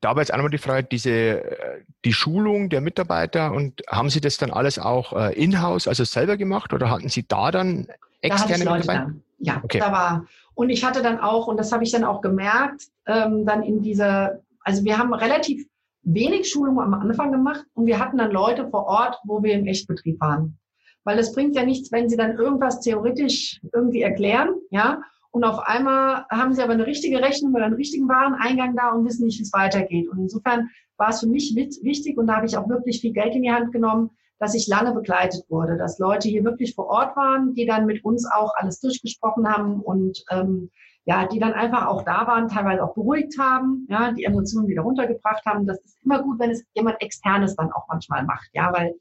[0.00, 4.20] Da war jetzt einmal die Frage, diese, äh, die Schulung der Mitarbeiter und haben Sie
[4.20, 7.86] das dann alles auch äh, in-house, also selber gemacht oder hatten Sie da dann
[8.20, 9.14] externe da Mitarbeiter?
[9.38, 9.78] Ja, okay.
[9.78, 10.26] da war.
[10.54, 13.80] Und ich hatte dann auch, und das habe ich dann auch gemerkt, ähm, dann in
[13.80, 15.64] dieser, also wir haben relativ
[16.02, 19.66] wenig Schulung am Anfang gemacht und wir hatten dann Leute vor Ort, wo wir im
[19.66, 20.58] Echtbetrieb waren.
[21.04, 25.00] Weil es bringt ja nichts, wenn sie dann irgendwas theoretisch irgendwie erklären, ja,
[25.38, 29.04] und auf einmal haben sie aber eine richtige Rechnung oder einen richtigen Wareneingang da und
[29.04, 30.08] wissen nicht, wie es weitergeht.
[30.08, 33.36] Und insofern war es für mich wichtig und da habe ich auch wirklich viel Geld
[33.36, 37.14] in die Hand genommen, dass ich lange begleitet wurde, dass Leute hier wirklich vor Ort
[37.14, 40.72] waren, die dann mit uns auch alles durchgesprochen haben und ähm,
[41.04, 44.82] ja, die dann einfach auch da waren, teilweise auch beruhigt haben, ja, die Emotionen wieder
[44.82, 45.68] runtergebracht haben.
[45.68, 48.96] Das ist immer gut, wenn es jemand Externes dann auch manchmal macht, ja, weil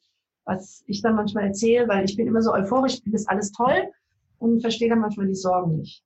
[0.45, 3.89] was ich dann manchmal erzähle, weil ich bin immer so euphorisch, finde das alles toll
[4.37, 6.03] und verstehe dann manchmal die Sorgen nicht.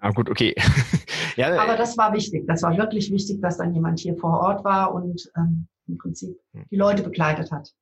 [0.00, 0.54] Ah, gut, okay.
[1.36, 2.46] ja, Aber das war wichtig.
[2.46, 6.38] Das war wirklich wichtig, dass dann jemand hier vor Ort war und ähm, im Prinzip
[6.52, 6.64] hm.
[6.70, 7.72] die Leute begleitet hat.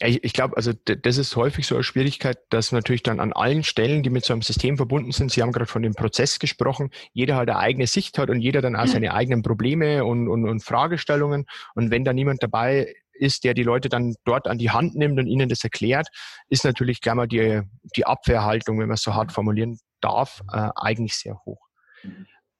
[0.00, 3.32] Ja, ich, ich glaube, also das ist häufig so eine Schwierigkeit, dass natürlich dann an
[3.32, 6.38] allen Stellen, die mit so einem System verbunden sind, Sie haben gerade von dem Prozess
[6.38, 10.28] gesprochen, jeder halt eine eigene Sicht hat und jeder dann auch seine eigenen Probleme und,
[10.28, 11.46] und, und Fragestellungen.
[11.74, 15.18] Und wenn da niemand dabei ist, der die Leute dann dort an die Hand nimmt
[15.18, 16.08] und ihnen das erklärt,
[16.50, 17.62] ist natürlich gleich mal die,
[17.96, 21.66] die Abwehrhaltung, wenn man es so hart formulieren darf, äh, eigentlich sehr hoch.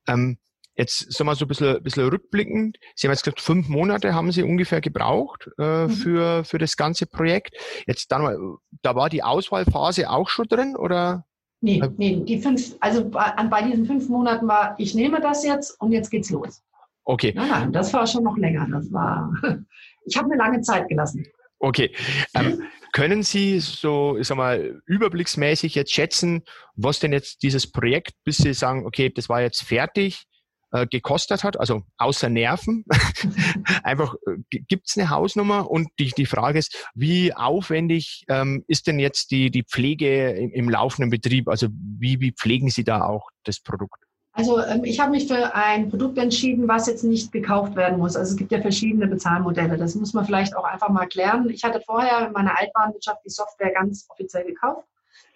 [0.07, 0.39] Ähm,
[0.77, 2.77] Jetzt sagen wir so ein bisschen, ein bisschen rückblickend.
[2.95, 5.91] Sie haben jetzt gesagt, fünf Monate haben Sie ungefähr gebraucht äh, mhm.
[5.91, 7.57] für, für das ganze Projekt.
[7.87, 11.25] Jetzt dann, da war die Auswahlphase auch schon drin oder?
[11.63, 15.81] Nee, nee, die fünf, also bei, bei diesen fünf Monaten war, ich nehme das jetzt
[15.81, 16.63] und jetzt geht's los.
[17.05, 17.33] Okay.
[17.35, 18.69] Nein, nein, das war schon noch länger.
[18.71, 19.33] Das war,
[20.05, 21.25] ich habe mir lange Zeit gelassen.
[21.59, 21.91] Okay.
[22.35, 22.63] Ähm,
[22.97, 26.45] können Sie so, ich sag mal, überblicksmäßig jetzt schätzen,
[26.77, 30.25] was denn jetzt dieses Projekt, bis Sie sagen, okay, das war jetzt fertig,
[30.73, 32.87] äh, gekostet hat, also außer Nerven.
[33.83, 38.87] Einfach äh, gibt es eine Hausnummer und die, die Frage ist, wie aufwendig ähm, ist
[38.87, 41.49] denn jetzt die, die Pflege im, im laufenden Betrieb?
[41.49, 44.06] Also wie, wie pflegen Sie da auch das Produkt?
[44.37, 48.17] Also ähm, ich habe mich für ein Produkt entschieden, was jetzt nicht gekauft werden muss.
[48.17, 49.79] Also es gibt ja verschiedene Bezahlmodelle.
[49.79, 51.49] Das muss man vielleicht auch einfach mal klären.
[51.49, 54.87] Ich hatte vorher in meiner Altwarenwirtschaft die Software ganz offiziell gekauft.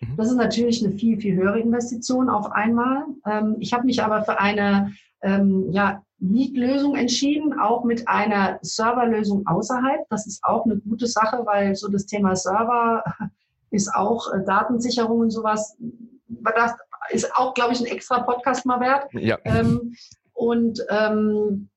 [0.01, 0.17] Mhm.
[0.19, 3.05] Das ist natürlich eine viel, viel höhere Investition auf einmal.
[3.27, 9.47] Ähm, ich habe mich aber für eine ähm, ja, Mietlösung entschieden, auch mit einer Serverlösung
[9.47, 10.07] außerhalb.
[10.11, 13.03] Das ist auch eine gute Sache, weil so das Thema Server
[13.71, 15.75] ist auch äh, Datensicherung und sowas.
[16.29, 16.75] Das
[17.11, 19.13] ist auch, glaube ich, ein extra Podcast mal wert.
[19.13, 19.39] Ja.
[19.45, 19.95] Ähm,
[20.33, 21.69] und, ähm,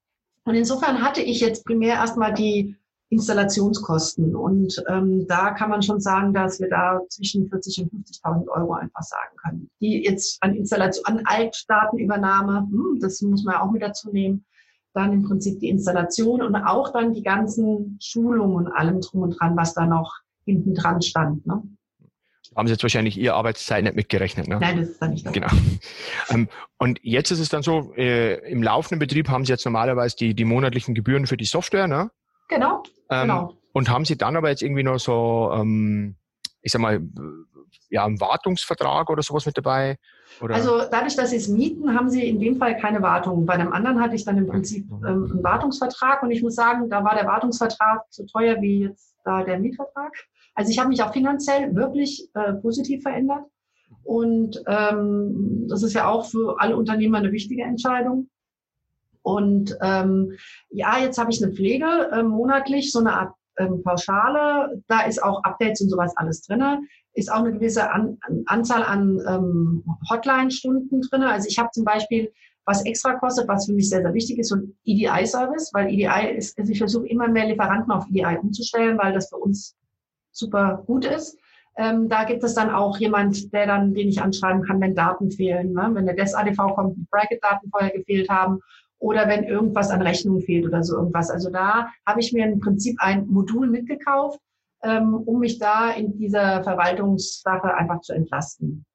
[0.46, 2.76] und insofern hatte ich jetzt primär erstmal die
[3.14, 4.36] Installationskosten.
[4.36, 8.74] Und ähm, da kann man schon sagen, dass wir da zwischen 40 und 50.000 Euro
[8.74, 9.70] einfach sagen können.
[9.80, 14.46] Die jetzt an Installation, an Altdatenübernahme, hm, das muss man auch mit dazu nehmen.
[14.94, 19.40] Dann im Prinzip die Installation und auch dann die ganzen Schulungen und allem drum und
[19.40, 20.14] dran, was da noch
[20.46, 21.46] hinten dran stand.
[21.48, 21.64] Ne?
[22.56, 24.48] Haben Sie jetzt wahrscheinlich Ihre Arbeitszeit nicht mitgerechnet.
[24.48, 24.60] Ne?
[24.60, 25.40] Nein, das ist dann nicht dabei.
[25.40, 25.52] Genau.
[26.30, 30.16] Ähm, und jetzt ist es dann so, äh, im laufenden Betrieb haben Sie jetzt normalerweise
[30.16, 32.12] die, die monatlichen Gebühren für die Software, ne?
[32.50, 33.54] Genau, ähm, genau.
[33.72, 36.16] Und haben Sie dann aber jetzt irgendwie noch so, ähm,
[36.62, 37.02] ich sag mal,
[37.90, 39.98] ja, einen Wartungsvertrag oder sowas mit dabei?
[40.42, 40.56] Oder?
[40.56, 43.46] Also dadurch, dass Sie es mieten, haben Sie in dem Fall keine Wartung.
[43.46, 46.90] Bei einem anderen hatte ich dann im Prinzip ähm, einen Wartungsvertrag und ich muss sagen,
[46.90, 50.12] da war der Wartungsvertrag so teuer wie jetzt da der Mietvertrag.
[50.56, 53.46] Also ich habe mich auch finanziell wirklich äh, positiv verändert.
[54.04, 58.30] Und ähm, das ist ja auch für alle Unternehmer eine wichtige Entscheidung.
[59.22, 60.34] Und ähm,
[60.70, 64.82] ja, jetzt habe ich eine Pflege äh, monatlich, so eine Art ähm, Pauschale.
[64.88, 66.82] Da ist auch Updates und sowas alles drinne.
[67.14, 71.30] Ist auch eine gewisse an, an Anzahl an ähm, Hotline-Stunden drinne.
[71.30, 72.32] Also ich habe zum Beispiel
[72.66, 76.36] was extra kostet, was für mich sehr, sehr wichtig ist, so ein EDI-Service, weil EDI
[76.36, 79.76] ist, also ich versuche immer mehr Lieferanten auf EDI umzustellen, weil das für uns
[80.34, 81.38] super gut ist.
[81.76, 85.32] Ähm, da gibt es dann auch jemand, der dann, den ich anschreiben kann, wenn Daten
[85.32, 85.74] fehlen.
[85.74, 85.90] Ne?
[85.94, 88.60] Wenn der DES-ADV kommt, die Bracket-Daten vorher gefehlt haben
[89.00, 91.32] oder wenn irgendwas an Rechnungen fehlt oder so irgendwas.
[91.32, 94.40] Also da habe ich mir im Prinzip ein Modul mitgekauft,
[94.84, 98.86] ähm, um mich da in dieser Verwaltungssache einfach zu entlasten.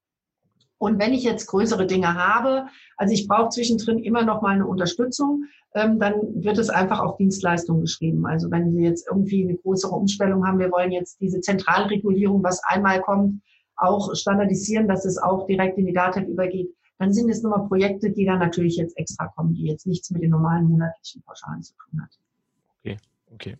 [0.79, 4.66] Und wenn ich jetzt größere Dinge habe, also ich brauche zwischendrin immer noch mal eine
[4.66, 8.26] Unterstützung, ähm, dann wird es einfach auf Dienstleistungen geschrieben.
[8.26, 12.62] Also wenn Sie jetzt irgendwie eine größere Umstellung haben, wir wollen jetzt diese Zentralregulierung, was
[12.64, 13.42] einmal kommt,
[13.76, 18.11] auch standardisieren, dass es auch direkt in die Daten übergeht, dann sind es nochmal Projekte,
[18.11, 21.74] die dann natürlich jetzt extra kommen, die jetzt nichts mit den normalen monatlichen Pauschalen zu
[21.74, 22.11] tun hat.
[22.81, 22.96] Okay.
[23.33, 23.57] Okay.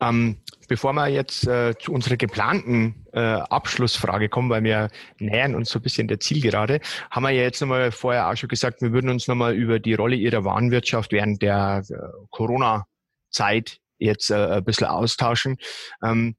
[0.00, 5.70] Ähm, bevor wir jetzt äh, zu unserer geplanten äh, Abschlussfrage kommen, weil wir nähern uns
[5.70, 8.92] so ein bisschen der Zielgerade, haben wir ja jetzt nochmal vorher auch schon gesagt, wir
[8.92, 11.94] würden uns nochmal über die Rolle Ihrer Warenwirtschaft während der äh,
[12.30, 15.56] Corona-Zeit jetzt äh, ein bisschen austauschen.
[16.02, 16.36] Ähm,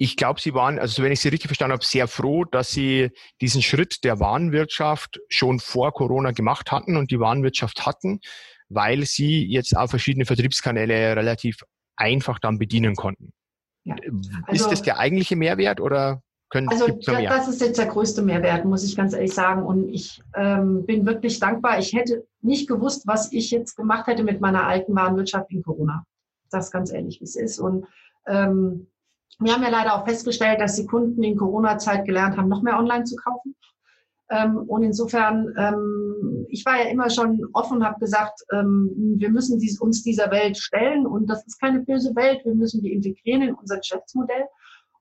[0.00, 3.10] ich glaube, Sie waren, also wenn ich Sie richtig verstanden habe, sehr froh, dass Sie
[3.40, 8.20] diesen Schritt der Warenwirtschaft schon vor Corona gemacht hatten und die Warenwirtschaft hatten
[8.68, 11.64] weil sie jetzt auch verschiedene Vertriebskanäle relativ
[11.96, 13.32] einfach dann bedienen konnten.
[13.84, 13.96] Ja.
[14.46, 17.28] Also, ist das der eigentliche Mehrwert oder können also noch mehr?
[17.28, 19.64] das ist jetzt der größte Mehrwert, muss ich ganz ehrlich sagen.
[19.64, 21.78] Und ich ähm, bin wirklich dankbar.
[21.78, 26.04] Ich hätte nicht gewusst, was ich jetzt gemacht hätte mit meiner alten Warenwirtschaft in Corona.
[26.50, 27.58] Das ganz ehrlich, wie es ist.
[27.58, 27.86] Und
[28.26, 28.86] ähm,
[29.38, 32.78] wir haben ja leider auch festgestellt, dass die Kunden in Corona-Zeit gelernt haben, noch mehr
[32.78, 33.54] online zu kaufen.
[34.30, 39.30] Ähm, und insofern, ähm, ich war ja immer schon offen und habe gesagt, ähm, wir
[39.30, 43.42] müssen uns dieser Welt stellen und das ist keine böse Welt, wir müssen die integrieren
[43.42, 44.44] in unser Geschäftsmodell.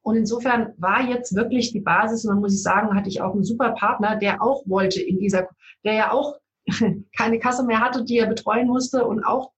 [0.02, 3.34] Und insofern war jetzt wirklich die Basis, und dann muss ich sagen, hatte ich auch
[3.34, 5.50] einen super Partner, der auch wollte in dieser,
[5.84, 6.38] der ja auch
[7.18, 9.52] keine Kasse mehr hatte, die er betreuen musste und auch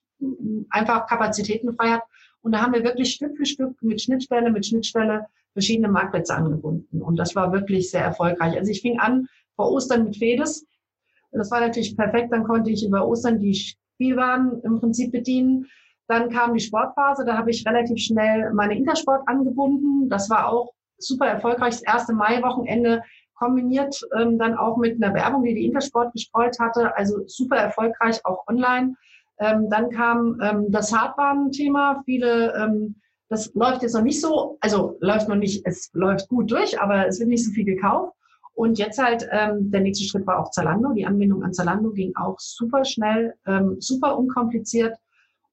[0.71, 2.03] einfach Kapazitäten frei hat.
[2.41, 7.01] Und da haben wir wirklich Stück für Stück mit Schnittstelle, mit Schnittstelle verschiedene Marktplätze angebunden.
[7.01, 8.57] Und das war wirklich sehr erfolgreich.
[8.57, 9.27] Also ich fing an
[9.59, 10.65] vor Ostern mit Fedes.
[11.33, 12.31] Das war natürlich perfekt.
[12.31, 15.67] Dann konnte ich über Ostern die Spielwaren im Prinzip bedienen.
[16.07, 17.25] Dann kam die Sportphase.
[17.25, 20.07] Da habe ich relativ schnell meine Intersport angebunden.
[20.09, 21.73] Das war auch super erfolgreich.
[21.73, 23.03] Das erste Mai-Wochenende
[23.35, 26.95] kombiniert ähm, dann auch mit einer Werbung, die die Intersport gestreut hatte.
[26.95, 28.95] Also super erfolgreich, auch online.
[29.39, 32.01] Ähm, dann kam ähm, das Hardwaren-Thema.
[32.05, 32.95] Viele, ähm,
[33.27, 37.07] das läuft jetzt noch nicht so, also läuft noch nicht, es läuft gut durch, aber
[37.07, 38.13] es wird nicht so viel gekauft.
[38.59, 40.91] Und jetzt halt, ähm, der nächste Schritt war auch Zalando.
[40.91, 44.97] Die Anbindung an Zalando ging auch super schnell, ähm, super unkompliziert.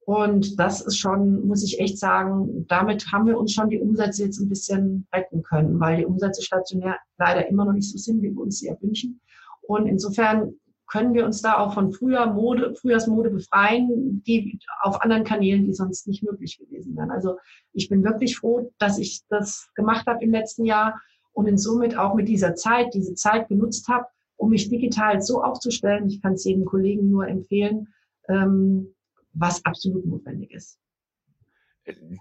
[0.01, 4.25] Und das ist schon, muss ich echt sagen, damit haben wir uns schon die Umsätze
[4.25, 8.21] jetzt ein bisschen retten können, weil die Umsätze stationär leider immer noch nicht so sind,
[8.21, 9.21] wie wir uns sie erwünschen.
[9.61, 10.55] Und insofern
[10.87, 15.73] können wir uns da auch von früher Mode, Frühjahrsmode befreien, die auf anderen Kanälen, die
[15.73, 17.11] sonst nicht möglich gewesen wären.
[17.11, 17.37] Also
[17.71, 20.99] ich bin wirklich froh, dass ich das gemacht habe im letzten Jahr
[21.37, 26.07] und somit auch mit dieser Zeit, diese Zeit genutzt habe, um mich digital so aufzustellen.
[26.07, 27.93] Ich kann es jedem Kollegen nur empfehlen,
[28.27, 28.95] ähm,
[29.33, 30.79] was absolut notwendig ist.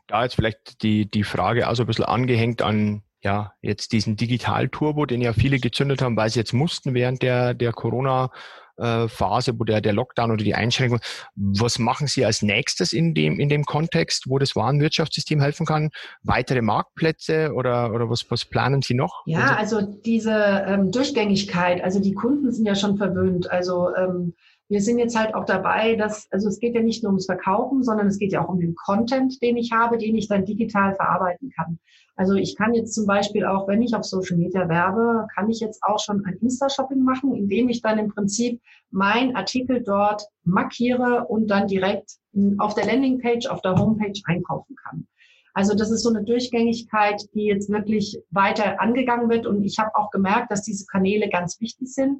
[0.06, 5.06] Da jetzt vielleicht die, die Frage also ein bisschen angehängt an ja, jetzt diesen Digital-Turbo,
[5.06, 8.30] den ja viele gezündet haben, weil sie jetzt mussten während der, der Corona-
[8.76, 11.00] äh, Phase, wo der, der Lockdown oder die Einschränkung,
[11.34, 15.90] was machen Sie als nächstes in dem, in dem Kontext, wo das Warenwirtschaftssystem helfen kann?
[16.22, 19.22] Weitere Marktplätze oder, oder was, was planen Sie noch?
[19.26, 23.50] Ja, also diese ähm, Durchgängigkeit, also die Kunden sind ja schon verwöhnt.
[23.50, 24.34] Also ähm,
[24.68, 27.84] wir sind jetzt halt auch dabei, dass, also es geht ja nicht nur ums Verkaufen,
[27.84, 30.94] sondern es geht ja auch um den Content, den ich habe, den ich dann digital
[30.94, 31.78] verarbeiten kann.
[32.16, 35.60] Also ich kann jetzt zum Beispiel auch, wenn ich auf Social Media werbe, kann ich
[35.60, 41.26] jetzt auch schon ein Insta-Shopping machen, indem ich dann im Prinzip mein Artikel dort markiere
[41.28, 42.12] und dann direkt
[42.58, 45.06] auf der Landingpage, auf der Homepage einkaufen kann.
[45.52, 49.46] Also das ist so eine Durchgängigkeit, die jetzt wirklich weiter angegangen wird.
[49.46, 52.18] Und ich habe auch gemerkt, dass diese Kanäle ganz wichtig sind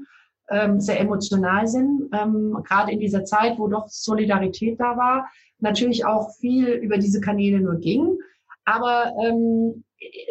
[0.50, 5.28] ähm, sehr emotional sind, ähm, gerade in dieser Zeit, wo doch Solidarität da war,
[5.58, 8.18] natürlich auch viel über diese Kanäle nur ging.
[8.64, 9.84] Aber ähm,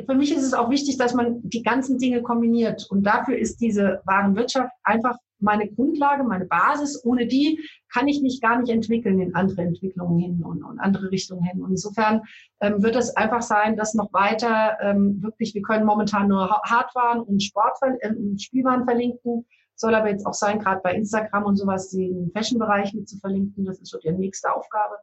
[0.05, 2.85] für mich ist es auch wichtig, dass man die ganzen Dinge kombiniert.
[2.89, 7.03] Und dafür ist diese Warenwirtschaft einfach meine Grundlage, meine Basis.
[7.05, 7.59] Ohne die
[7.91, 11.63] kann ich mich gar nicht entwickeln in andere Entwicklungen hin und, und andere Richtungen hin.
[11.63, 12.21] Und insofern
[12.61, 17.21] ähm, wird es einfach sein, dass noch weiter ähm, wirklich, wir können momentan nur Hardwaren
[17.21, 19.45] und Sport äh, und Spielwaren verlinken.
[19.75, 23.65] Soll aber jetzt auch sein, gerade bei Instagram und sowas, den Fashion-Bereich mit zu verlinken.
[23.65, 24.95] Das ist so die nächste Aufgabe.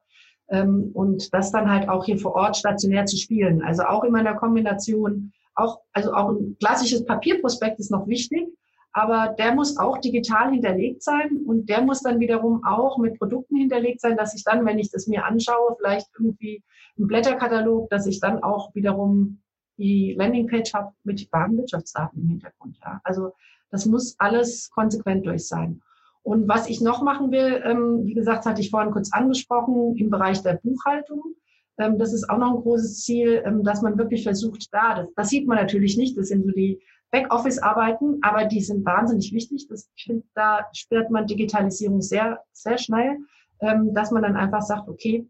[0.48, 3.62] Ähm, und das dann halt auch hier vor Ort stationär zu spielen.
[3.62, 8.48] Also auch in meiner Kombination, auch, also auch ein klassisches Papierprospekt ist noch wichtig,
[8.92, 13.56] aber der muss auch digital hinterlegt sein und der muss dann wiederum auch mit Produkten
[13.56, 16.62] hinterlegt sein, dass ich dann, wenn ich das mir anschaue, vielleicht irgendwie
[16.98, 19.40] ein Blätterkatalog, dass ich dann auch wiederum
[19.78, 22.78] die Landingpage habe mit Warenwirtschaftsdaten im Hintergrund.
[22.84, 23.00] Ja.
[23.04, 23.32] Also
[23.72, 25.82] das muss alles konsequent durch sein.
[26.22, 30.08] Und was ich noch machen will, ähm, wie gesagt, hatte ich vorhin kurz angesprochen, im
[30.08, 31.34] Bereich der Buchhaltung.
[31.78, 35.08] Ähm, das ist auch noch ein großes Ziel, ähm, dass man wirklich versucht, da, das,
[35.16, 36.80] das sieht man natürlich nicht, das sind so die
[37.10, 39.66] Backoffice-Arbeiten, aber die sind wahnsinnig wichtig.
[39.68, 43.16] Das, ich finde, da spürt man Digitalisierung sehr, sehr schnell,
[43.60, 45.26] ähm, dass man dann einfach sagt, okay,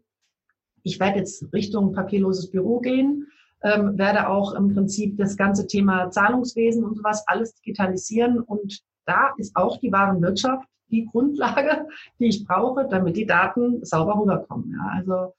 [0.83, 3.27] ich werde jetzt Richtung papierloses Büro gehen
[3.63, 8.39] ähm, werde auch im Prinzip das ganze Thema Zahlungswesen und sowas alles digitalisieren.
[8.39, 11.87] Und da ist auch die Warenwirtschaft die Grundlage,
[12.19, 14.71] die ich brauche, damit die Daten sauber rüberkommen.
[14.71, 15.33] Ja, also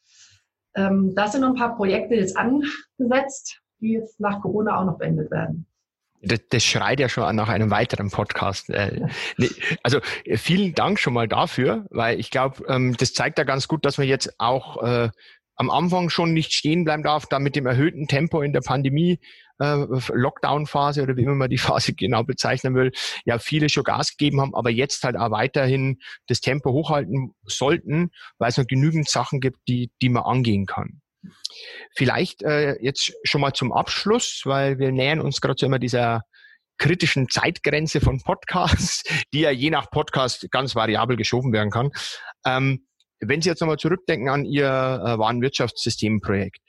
[0.74, 4.98] ähm, da sind noch ein paar Projekte jetzt angesetzt, die jetzt nach Corona auch noch
[4.98, 5.66] beendet werden.
[6.26, 8.70] Das, das schreit ja schon nach einem weiteren Podcast.
[8.70, 9.06] Äh,
[9.82, 10.00] also
[10.36, 13.98] vielen Dank schon mal dafür, weil ich glaube, ähm, das zeigt ja ganz gut, dass
[13.98, 15.10] man jetzt auch äh,
[15.56, 19.20] am Anfang schon nicht stehen bleiben darf, da mit dem erhöhten Tempo in der Pandemie,
[19.58, 22.92] äh, Lockdown-Phase oder wie immer man die Phase genau bezeichnen will,
[23.24, 28.10] ja viele schon Gas gegeben haben, aber jetzt halt auch weiterhin das Tempo hochhalten sollten,
[28.38, 31.00] weil es noch genügend Sachen gibt, die, die man angehen kann.
[31.96, 36.22] Vielleicht äh, jetzt schon mal zum Abschluss, weil wir nähern uns gerade so immer dieser
[36.78, 41.90] kritischen Zeitgrenze von Podcasts, die ja je nach Podcast ganz variabel geschoben werden kann.
[42.44, 42.86] Ähm,
[43.28, 46.60] wenn Sie jetzt nochmal zurückdenken an Ihr äh, Warenwirtschaftssystemprojekt,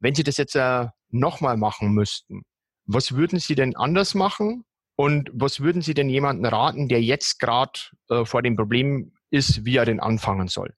[0.00, 2.42] wenn Sie das jetzt äh, nochmal machen müssten,
[2.86, 4.64] was würden Sie denn anders machen?
[4.96, 7.72] Und was würden Sie denn jemanden raten, der jetzt gerade
[8.08, 10.72] äh, vor dem Problem ist, wie er denn anfangen soll?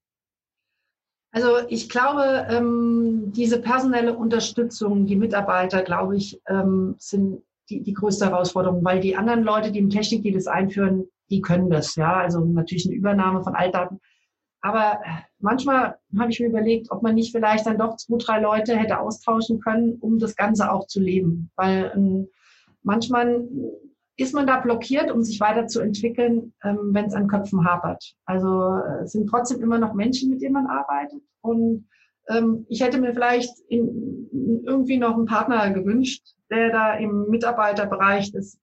[1.32, 7.92] Also ich glaube, ähm, diese personelle Unterstützung, die Mitarbeiter, glaube ich, ähm, sind die, die
[7.92, 11.94] größte Herausforderung, weil die anderen Leute, die im Technik, die das einführen, die können das.
[11.96, 14.00] Ja, also natürlich eine Übernahme von Altdaten
[14.66, 15.00] aber
[15.38, 18.98] manchmal habe ich mir überlegt, ob man nicht vielleicht dann doch zwei, drei Leute hätte
[18.98, 21.52] austauschen können, um das Ganze auch zu leben.
[21.54, 22.28] Weil ähm,
[22.82, 23.46] manchmal
[24.16, 28.16] ist man da blockiert, um sich weiterzuentwickeln, ähm, wenn es an Köpfen hapert.
[28.24, 31.22] Also äh, es sind trotzdem immer noch Menschen, mit denen man arbeitet.
[31.42, 31.86] Und
[32.28, 38.32] ähm, ich hätte mir vielleicht in irgendwie noch einen Partner gewünscht, der da im Mitarbeiterbereich
[38.32, 38.58] das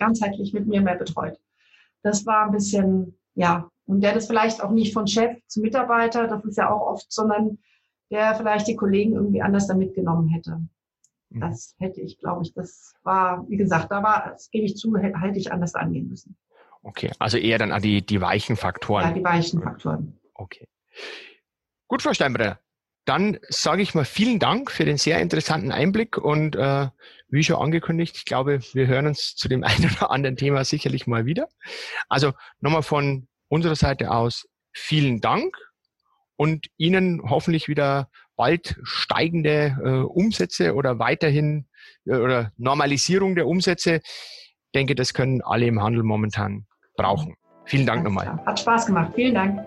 [0.00, 1.38] ganzheitlich mit mir mehr betreut.
[2.02, 6.26] Das war ein bisschen, ja, und der das vielleicht auch nicht von Chef zu Mitarbeiter,
[6.26, 7.58] das ist ja auch oft, sondern
[8.10, 10.60] der vielleicht die Kollegen irgendwie anders da mitgenommen hätte.
[11.30, 11.40] Mhm.
[11.40, 14.96] Das hätte ich, glaube ich, das war, wie gesagt, da war, das gebe ich zu,
[14.96, 16.36] hätte ich anders angehen müssen.
[16.82, 19.04] Okay, also eher dann die, die weichen Faktoren.
[19.04, 20.18] Ja, die weichen Faktoren.
[20.34, 20.68] Okay.
[21.88, 22.58] Gut, Frau Steinbrenner.
[23.06, 26.88] Dann sage ich mal vielen Dank für den sehr interessanten Einblick und äh,
[27.28, 31.06] wie schon angekündigt, ich glaube, wir hören uns zu dem einen oder anderen Thema sicherlich
[31.06, 31.48] mal wieder.
[32.08, 35.56] Also nochmal von unserer Seite aus vielen Dank
[36.36, 41.66] und Ihnen hoffentlich wieder bald steigende äh, Umsätze oder weiterhin
[42.06, 44.00] äh, oder Normalisierung der Umsätze.
[44.04, 47.36] Ich denke, das können alle im Handel momentan brauchen.
[47.64, 48.40] Vielen Dank nochmal.
[48.44, 49.12] Hat Spaß gemacht.
[49.14, 49.60] Vielen Dank.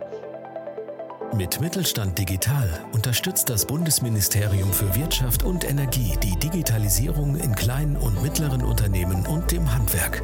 [1.33, 8.21] Mit Mittelstand Digital unterstützt das Bundesministerium für Wirtschaft und Energie die Digitalisierung in kleinen und
[8.23, 10.23] mittleren Unternehmen und dem Handwerk.